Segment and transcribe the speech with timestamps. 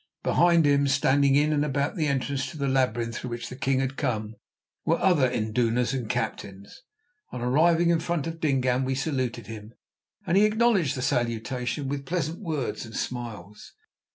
[0.23, 3.79] Behind him, standing in and about the entrance to the labyrinth through which the king
[3.79, 4.33] had come,
[4.83, 6.81] were other indunas and captains.
[7.31, 9.75] On arriving in front of Dingaan we saluted him,
[10.25, 13.73] and he acknowledged the salutation with pleasant words and smiles.